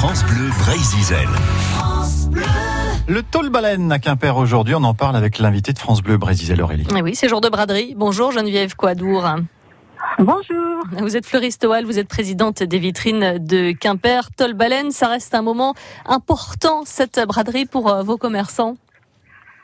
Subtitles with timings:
[0.00, 1.28] France Bleu Brésil.
[3.06, 6.62] Le tôle baleine à Quimper aujourd'hui, on en parle avec l'invité de France Bleu Brésil,
[6.62, 6.86] Aurélie.
[6.96, 7.92] Eh oui, c'est jour de braderie.
[7.98, 9.28] Bonjour Geneviève Coadour.
[10.18, 10.84] Bonjour.
[10.92, 14.30] Vous êtes fleuriste au vous êtes présidente des vitrines de Quimper.
[14.34, 15.74] Tôle baleine, ça reste un moment
[16.06, 18.78] important, cette braderie pour euh, vos commerçants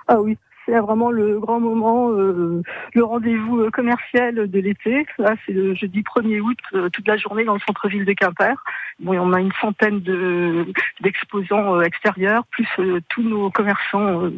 [0.07, 0.37] Ah oui,
[0.67, 2.63] c'est vraiment le grand moment, euh,
[2.93, 5.07] le rendez-vous euh, commercial de l'été.
[5.19, 8.57] Là, c'est le jeudi 1er août, euh, toute la journée dans le centre-ville de Quimper.
[8.99, 10.67] Bon, on a une centaine de,
[11.01, 14.31] d'exposants euh, extérieurs, plus euh, tous nos commerçants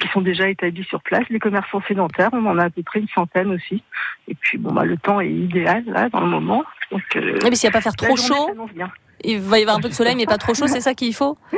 [0.00, 3.00] qui sont déjà établis sur place, les commerçants sédentaires, on en a à peu près
[3.00, 3.82] une centaine aussi.
[4.28, 6.64] Et puis, bon, bah, le temps est idéal là dans le moment.
[6.90, 8.50] Donc, bien, s'il n'y a pas faire trop chaud,
[9.24, 11.14] il va y avoir un peu de soleil, mais pas trop chaud, c'est ça qu'il
[11.14, 11.36] faut?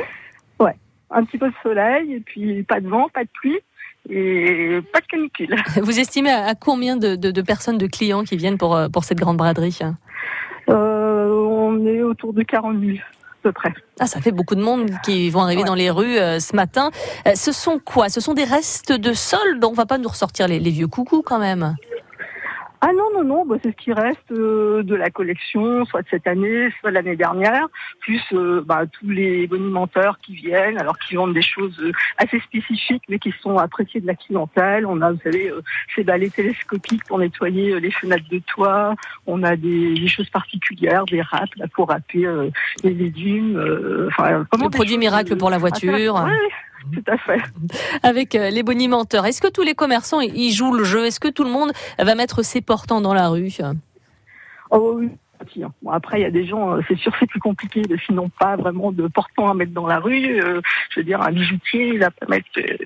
[1.11, 3.59] Un petit peu de soleil, et puis pas de vent, pas de pluie.
[4.09, 5.55] Et pas de canicule.
[5.83, 9.03] Vous estimez à combien de, de- de personnes, de clients qui viennent pour, euh, pour
[9.03, 9.77] cette grande braderie
[10.69, 13.73] Euh, on est autour de 40 000 à peu près.
[13.99, 15.67] Ah, ça fait beaucoup de monde qui vont arriver Ouais.
[15.67, 16.89] dans les rues euh, ce matin.
[17.27, 18.09] Euh, ce sont quoi?
[18.09, 20.87] Ce sont des restes de sol, donc on va pas nous ressortir les, les vieux
[20.87, 21.75] coucous quand même.
[22.81, 26.07] Ah non, non, non, bah, c'est ce qui reste euh, de la collection, soit de
[26.09, 27.67] cette année, soit de l'année dernière,
[27.99, 32.39] plus euh, bah, tous les bonimenteurs qui viennent, alors qui vendent des choses euh, assez
[32.39, 34.85] spécifiques, mais qui sont appréciées de la clientèle.
[34.85, 35.61] On a, vous savez, euh,
[35.93, 38.95] ces balais télescopiques pour nettoyer euh, les fenêtres de toit,
[39.27, 42.49] on a des, des choses particulières, des râpes là, pour râper euh,
[42.83, 43.57] les légumes.
[43.57, 46.25] euh, enfin, Le produit miracle pour la voiture.
[46.93, 47.41] Tout à fait.
[48.03, 51.05] Avec euh, les bonimenteurs, est-ce que tous les commerçants y jouent le jeu?
[51.05, 53.51] Est-ce que tout le monde va mettre ses portants dans la rue?
[54.71, 55.09] Oh oui.
[55.81, 58.29] Bon, après, il y a des gens, euh, c'est sûr, c'est plus compliqué, de, sinon
[58.39, 60.41] pas vraiment de portant à mettre dans la rue.
[60.41, 62.77] Euh, je veux dire, un bijoutier, il va pas mettre euh,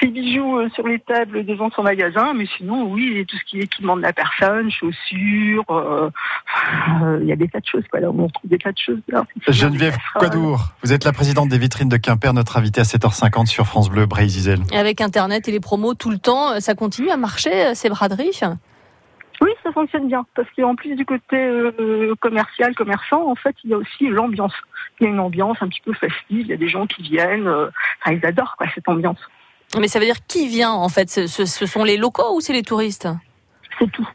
[0.00, 3.58] ses bijoux euh, sur les tables devant son magasin, mais sinon, oui, tout ce qui
[3.58, 6.10] est équipement de la personne, chaussures, euh,
[7.02, 8.00] euh, il y a des tas de choses, quoi.
[8.00, 9.00] Là, on trouve des tas de choses.
[9.08, 9.24] Là.
[9.48, 13.66] Geneviève Quadour, vous êtes la présidente des vitrines de Quimper, notre invitée à 7h50 sur
[13.66, 14.06] France Bleu.
[14.72, 18.40] Et Avec Internet et les promos tout le temps, ça continue à marcher, ces braderies?
[19.40, 23.70] Oui, ça fonctionne bien, parce qu'en plus du côté euh, commercial, commerçant, en fait, il
[23.70, 24.54] y a aussi l'ambiance.
[24.98, 27.02] Il y a une ambiance un petit peu festive, il y a des gens qui
[27.02, 27.68] viennent, euh,
[28.00, 29.20] enfin, ils adorent quoi, cette ambiance.
[29.78, 31.08] Mais ça veut dire qui vient en fait?
[31.10, 33.08] Ce, sont les locaux ou c'est les touristes?
[33.78, 34.08] C'est tout.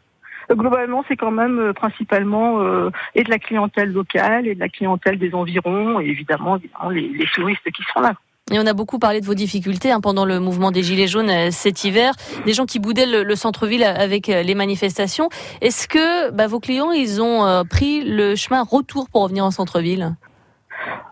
[0.50, 4.60] Euh, Globalement, c'est quand même euh, principalement euh, et de la clientèle locale et de
[4.60, 8.14] la clientèle des environs, et évidemment, évidemment les, les touristes qui seront là.
[8.52, 11.30] Et on a beaucoup parlé de vos difficultés hein, pendant le mouvement des Gilets jaunes
[11.30, 12.12] euh, cet hiver,
[12.44, 15.30] des gens qui boudaient le, le centre-ville avec euh, les manifestations.
[15.62, 19.50] Est-ce que bah, vos clients, ils ont euh, pris le chemin retour pour revenir en
[19.50, 20.14] centre-ville?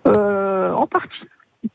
[0.06, 1.24] Euh, en partie.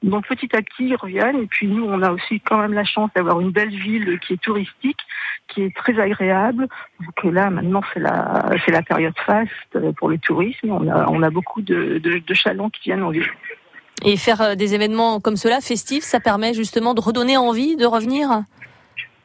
[0.03, 1.41] Donc petit à petit, ils reviennent.
[1.41, 4.33] Et puis nous, on a aussi quand même la chance d'avoir une belle ville qui
[4.33, 4.99] est touristique,
[5.47, 6.67] qui est très agréable.
[6.99, 10.69] Donc là, maintenant, c'est la, la période faste euh, pour le tourisme.
[10.69, 13.31] On a, on a beaucoup de, de, de chalands qui viennent en ville.
[14.05, 17.85] Et faire euh, des événements comme cela, festifs, ça permet justement de redonner envie de
[17.85, 18.43] revenir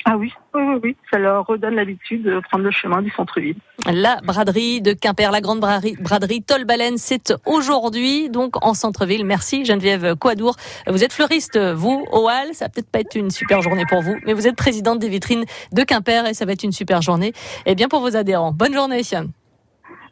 [0.05, 0.97] Ah oui, oui, oui, oui.
[1.11, 3.57] Ça leur redonne l'habitude de prendre le chemin du centre-ville.
[3.93, 9.25] La braderie de Quimper, la grande braderie, braderie Tolbalen, c'est aujourd'hui, donc en centre-ville.
[9.25, 10.57] Merci Geneviève Coadour.
[10.87, 12.55] Vous êtes fleuriste, vous, au Hall.
[12.55, 15.09] Ça va peut-être pas être une super journée pour vous, mais vous êtes présidente des
[15.09, 17.33] vitrines de Quimper et ça va être une super journée.
[17.67, 18.53] Et bien pour vos adhérents.
[18.53, 19.03] Bonne journée.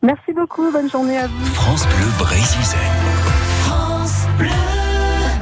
[0.03, 0.71] Merci beaucoup.
[0.71, 1.47] Bonne journée à vous.
[1.47, 2.77] France Bleu Brésil.
[4.41, 4.80] France Bleu.